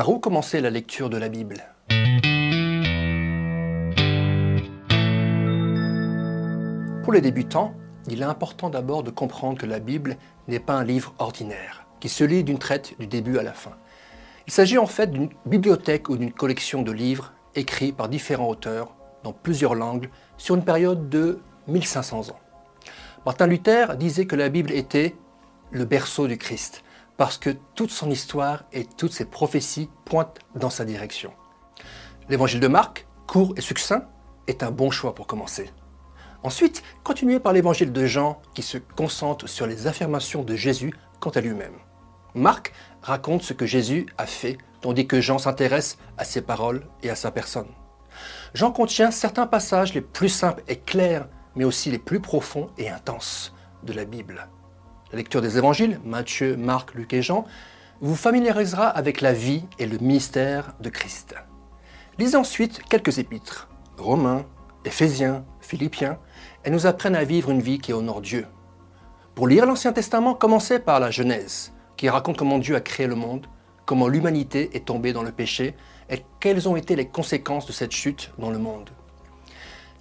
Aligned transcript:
Par 0.00 0.08
où 0.08 0.18
commencer 0.18 0.62
la 0.62 0.70
lecture 0.70 1.10
de 1.10 1.18
la 1.18 1.28
Bible? 1.28 1.62
Pour 7.04 7.12
les 7.12 7.20
débutants, 7.20 7.74
il 8.08 8.22
est 8.22 8.24
important 8.24 8.70
d'abord 8.70 9.02
de 9.02 9.10
comprendre 9.10 9.58
que 9.58 9.66
la 9.66 9.78
Bible 9.78 10.16
n'est 10.48 10.58
pas 10.58 10.72
un 10.72 10.84
livre 10.84 11.12
ordinaire, 11.18 11.84
qui 12.00 12.08
se 12.08 12.24
lit 12.24 12.44
d'une 12.44 12.58
traite 12.58 12.98
du 12.98 13.06
début 13.06 13.36
à 13.36 13.42
la 13.42 13.52
fin. 13.52 13.72
Il 14.46 14.54
s'agit 14.54 14.78
en 14.78 14.86
fait 14.86 15.10
d'une 15.10 15.28
bibliothèque 15.44 16.08
ou 16.08 16.16
d'une 16.16 16.32
collection 16.32 16.80
de 16.80 16.92
livres 16.92 17.34
écrits 17.54 17.92
par 17.92 18.08
différents 18.08 18.48
auteurs 18.48 18.94
dans 19.22 19.34
plusieurs 19.34 19.74
langues 19.74 20.08
sur 20.38 20.54
une 20.54 20.64
période 20.64 21.10
de 21.10 21.40
1500 21.68 22.30
ans. 22.30 22.40
Martin 23.26 23.46
Luther 23.46 23.98
disait 23.98 24.24
que 24.24 24.34
la 24.34 24.48
Bible 24.48 24.72
était 24.72 25.14
le 25.72 25.84
berceau 25.84 26.26
du 26.26 26.38
Christ, 26.38 26.84
parce 27.20 27.36
que 27.36 27.50
toute 27.74 27.90
son 27.90 28.10
histoire 28.10 28.64
et 28.72 28.86
toutes 28.86 29.12
ses 29.12 29.26
prophéties 29.26 29.90
pointent 30.06 30.38
dans 30.54 30.70
sa 30.70 30.86
direction. 30.86 31.34
L'évangile 32.30 32.60
de 32.60 32.66
Marc, 32.66 33.06
court 33.26 33.52
et 33.58 33.60
succinct, 33.60 34.06
est 34.46 34.62
un 34.62 34.70
bon 34.70 34.90
choix 34.90 35.14
pour 35.14 35.26
commencer. 35.26 35.70
Ensuite, 36.42 36.82
continuez 37.04 37.38
par 37.38 37.52
l'évangile 37.52 37.92
de 37.92 38.06
Jean 38.06 38.40
qui 38.54 38.62
se 38.62 38.78
concentre 38.78 39.50
sur 39.50 39.66
les 39.66 39.86
affirmations 39.86 40.44
de 40.44 40.56
Jésus 40.56 40.94
quant 41.20 41.28
à 41.28 41.42
lui-même. 41.42 41.74
Marc 42.32 42.72
raconte 43.02 43.42
ce 43.42 43.52
que 43.52 43.66
Jésus 43.66 44.06
a 44.16 44.24
fait, 44.24 44.56
tandis 44.80 45.06
que 45.06 45.20
Jean 45.20 45.36
s'intéresse 45.36 45.98
à 46.16 46.24
ses 46.24 46.40
paroles 46.40 46.86
et 47.02 47.10
à 47.10 47.16
sa 47.16 47.30
personne. 47.30 47.68
Jean 48.54 48.72
contient 48.72 49.10
certains 49.10 49.46
passages 49.46 49.92
les 49.92 50.00
plus 50.00 50.30
simples 50.30 50.62
et 50.68 50.78
clairs, 50.78 51.28
mais 51.54 51.64
aussi 51.64 51.90
les 51.90 51.98
plus 51.98 52.20
profonds 52.20 52.70
et 52.78 52.88
intenses 52.88 53.52
de 53.82 53.92
la 53.92 54.06
Bible. 54.06 54.48
La 55.12 55.18
lecture 55.18 55.42
des 55.42 55.58
évangiles, 55.58 56.00
Matthieu, 56.04 56.56
Marc, 56.56 56.94
Luc 56.94 57.12
et 57.12 57.22
Jean, 57.22 57.44
vous 58.00 58.14
familiarisera 58.14 58.86
avec 58.86 59.20
la 59.20 59.32
vie 59.32 59.64
et 59.78 59.86
le 59.86 59.98
ministère 59.98 60.74
de 60.80 60.88
Christ. 60.88 61.34
Lisez 62.18 62.36
ensuite 62.36 62.82
quelques 62.88 63.18
épîtres, 63.18 63.68
Romains, 63.98 64.44
Éphésiens, 64.84 65.44
Philippiens, 65.60 66.18
elles 66.62 66.72
nous 66.72 66.86
apprennent 66.86 67.16
à 67.16 67.24
vivre 67.24 67.50
une 67.50 67.60
vie 67.60 67.80
qui 67.80 67.92
honore 67.92 68.20
Dieu. 68.20 68.46
Pour 69.34 69.48
lire 69.48 69.66
l'Ancien 69.66 69.92
Testament, 69.92 70.34
commencez 70.34 70.78
par 70.78 71.00
la 71.00 71.10
Genèse, 71.10 71.72
qui 71.96 72.08
raconte 72.08 72.36
comment 72.36 72.58
Dieu 72.58 72.76
a 72.76 72.80
créé 72.80 73.06
le 73.06 73.14
monde, 73.14 73.46
comment 73.86 74.06
l'humanité 74.06 74.70
est 74.74 74.86
tombée 74.86 75.12
dans 75.12 75.22
le 75.22 75.32
péché 75.32 75.74
et 76.08 76.24
quelles 76.38 76.68
ont 76.68 76.76
été 76.76 76.94
les 76.94 77.08
conséquences 77.08 77.66
de 77.66 77.72
cette 77.72 77.92
chute 77.92 78.30
dans 78.38 78.50
le 78.50 78.58
monde. 78.58 78.90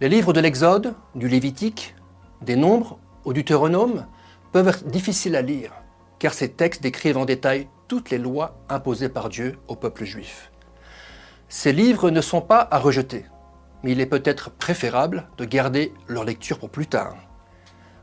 Les 0.00 0.08
livres 0.08 0.32
de 0.32 0.40
l'Exode, 0.40 0.94
du 1.14 1.28
Lévitique, 1.28 1.94
des 2.40 2.56
Nombres 2.56 2.98
du 3.26 3.34
Deutéronome 3.34 4.06
peuvent 4.54 4.68
être 4.68 4.86
difficiles 4.86 5.34
à 5.34 5.42
lire, 5.42 5.72
car 6.20 6.32
ces 6.32 6.48
textes 6.48 6.80
décrivent 6.80 7.16
en 7.16 7.24
détail 7.24 7.66
toutes 7.88 8.10
les 8.10 8.18
lois 8.18 8.56
imposées 8.68 9.08
par 9.08 9.28
Dieu 9.28 9.58
au 9.66 9.74
peuple 9.74 10.04
juif. 10.04 10.52
Ces 11.48 11.72
livres 11.72 12.08
ne 12.08 12.20
sont 12.20 12.40
pas 12.40 12.68
à 12.70 12.78
rejeter, 12.78 13.26
mais 13.82 13.90
il 13.90 14.00
est 14.00 14.06
peut-être 14.06 14.52
préférable 14.52 15.26
de 15.38 15.44
garder 15.44 15.92
leur 16.06 16.22
lecture 16.22 16.60
pour 16.60 16.70
plus 16.70 16.86
tard. 16.86 17.16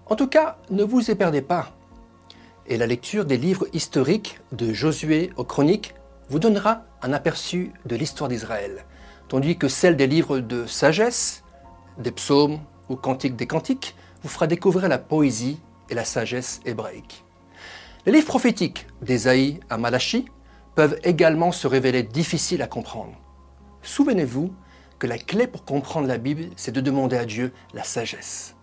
En 0.08 0.18
tout 0.18 0.28
cas, 0.28 0.58
ne 0.70 0.84
vous 0.84 1.10
y 1.10 1.16
perdez 1.16 1.42
pas. 1.42 1.72
Et 2.68 2.76
la 2.76 2.86
lecture 2.86 3.24
des 3.24 3.38
livres 3.38 3.68
historiques 3.72 4.42
de 4.52 4.74
Josué 4.74 5.30
aux 5.38 5.46
Chroniques 5.46 5.96
vous 6.28 6.40
donnera 6.40 6.82
un 7.02 7.14
aperçu 7.14 7.72
de 7.86 7.96
l'histoire 7.96 8.28
d'Israël, 8.28 8.84
tandis 9.30 9.58
que 9.58 9.70
celle 9.70 9.96
des 9.96 10.08
livres 10.08 10.40
de 10.40 10.66
sagesse, 10.66 11.46
des 11.98 12.12
psaumes 12.12 12.60
ou 12.90 12.98
cantiques 12.98 13.38
des 13.38 13.48
cantiques 13.48 13.96
vous 14.22 14.28
fera 14.28 14.48
découvrir 14.48 14.90
la 14.90 14.98
poésie 14.98 15.62
et 15.92 15.96
la 15.96 16.06
sagesse 16.06 16.62
hébraïque. 16.66 17.24
Les 18.08 18.14
livres 18.14 18.26
prophétiques 18.26 18.88
d'Ésaïe 19.04 19.60
à 19.70 19.78
Malachie 19.78 20.26
peuvent 20.74 20.98
également 21.04 21.52
se 21.52 21.68
révéler 21.68 22.02
difficiles 22.02 22.64
à 22.64 22.68
comprendre. 22.68 23.14
Souvenez-vous 23.84 24.52
que 24.98 25.06
la 25.06 25.18
clé 25.18 25.46
pour 25.46 25.66
comprendre 25.66 26.08
la 26.08 26.18
Bible, 26.18 26.46
c'est 26.56 26.72
de 26.72 26.82
demander 26.82 27.18
à 27.18 27.26
Dieu 27.26 27.54
la 27.74 27.84
sagesse. 27.84 28.56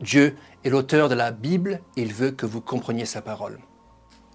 Dieu 0.00 0.36
est 0.64 0.70
l'auteur 0.70 1.08
de 1.08 1.14
la 1.14 1.30
Bible 1.30 1.80
et 1.96 2.02
il 2.02 2.12
veut 2.12 2.30
que 2.30 2.46
vous 2.46 2.60
compreniez 2.60 3.04
sa 3.04 3.20
parole. 3.20 3.58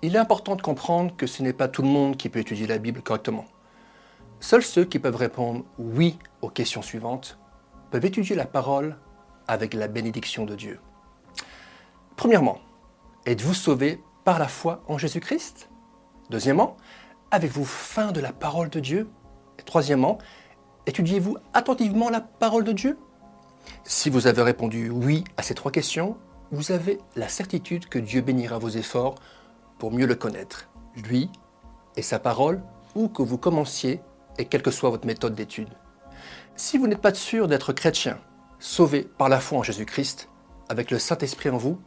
Il 0.02 0.16
est 0.16 0.20
important 0.20 0.56
de 0.56 0.62
comprendre 0.62 1.16
que 1.16 1.28
ce 1.28 1.44
n'est 1.44 1.54
pas 1.54 1.68
tout 1.68 1.84
le 1.84 1.88
monde 1.88 2.18
qui 2.18 2.30
peut 2.30 2.40
étudier 2.40 2.68
la 2.68 2.80
Bible 2.80 3.02
correctement. 3.02 3.46
Seuls 4.40 4.64
ceux 4.64 4.86
qui 4.86 4.98
peuvent 4.98 5.16
répondre 5.16 5.64
oui 5.78 6.18
aux 6.42 6.50
questions 6.50 6.82
suivantes 6.82 7.38
peuvent 7.92 8.06
étudier 8.06 8.36
la 8.36 8.46
parole 8.46 8.98
avec 9.48 9.76
la 9.76 9.88
bénédiction 9.88 10.46
de 10.46 10.56
Dieu. 10.56 10.80
Premièrement, 12.22 12.60
êtes-vous 13.26 13.56
sauvé 13.56 14.00
par 14.26 14.38
la 14.38 14.48
foi 14.48 14.84
en 14.88 15.00
Jésus-Christ? 15.00 15.72
Deuxièmement, 16.30 16.78
avez-vous 17.32 17.66
faim 17.66 18.12
de 18.12 18.20
la 18.20 18.32
parole 18.32 18.70
de 18.70 18.80
Dieu? 18.80 19.10
Troisièmement, 19.66 20.20
Étudiez-vous 20.86 21.38
attentivement 21.56 22.12
la 22.12 22.22
parole 22.22 22.64
de 22.64 22.74
Dieu? 22.74 23.00
Si 23.84 24.12
vous 24.12 24.28
avez 24.28 24.44
répondu 24.44 24.92
oui 24.92 25.24
à 25.36 25.42
ces 25.42 25.56
trois 25.56 25.72
questions, 25.72 26.16
vous 26.52 26.72
avez 26.72 27.00
la 27.16 27.28
certitude 27.28 27.90
que 27.90 27.98
Dieu 27.98 28.22
bénira 28.22 28.60
vos 28.60 28.70
efforts 28.70 29.16
pour 29.80 29.92
mieux 29.92 30.06
le 30.06 30.14
connaître, 30.14 30.70
lui 30.96 31.28
et 31.96 32.04
sa 32.04 32.20
parole, 32.20 32.62
où 32.94 33.08
que 33.08 33.24
vous 33.24 33.40
commenciez 33.40 34.00
et 34.38 34.46
quelle 34.46 34.62
que 34.62 34.70
soit 34.70 34.92
votre 34.92 35.08
méthode 35.08 35.34
d'étude. 35.34 35.74
Si 36.56 36.78
vous 36.78 36.86
n'êtes 36.86 37.02
pas 37.02 37.16
sûr 37.16 37.48
d'être 37.48 37.74
chrétien, 37.74 38.20
sauvé 38.60 39.10
par 39.18 39.28
la 39.28 39.40
foi 39.40 39.58
en 39.58 39.64
Jésus-Christ, 39.64 40.30
avec 40.70 40.92
le 40.92 41.00
Saint-Esprit 41.00 41.50
en 41.50 41.58
vous, 41.58 41.82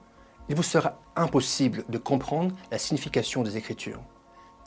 il 0.48 0.56
vous 0.56 0.62
sera 0.62 0.98
impossible 1.16 1.84
de 1.88 1.98
comprendre 1.98 2.54
la 2.70 2.78
signification 2.78 3.42
des 3.42 3.56
Écritures. 3.56 4.00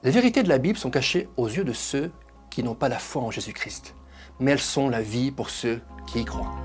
Les 0.03 0.11
vérités 0.11 0.43
de 0.43 0.49
la 0.49 0.57
Bible 0.57 0.77
sont 0.77 0.89
cachées 0.91 1.29
aux 1.37 1.47
yeux 1.47 1.63
de 1.63 1.73
ceux 1.73 2.11
qui 2.49 2.63
n'ont 2.63 2.75
pas 2.75 2.89
la 2.89 2.99
foi 2.99 3.21
en 3.21 3.31
Jésus-Christ 3.31 3.95
mais 4.39 4.51
elles 4.51 4.59
sont 4.59 4.89
la 4.89 5.01
vie 5.01 5.31
pour 5.31 5.49
ceux 5.49 5.81
qui 6.05 6.21
y 6.21 6.25
croient. 6.25 6.55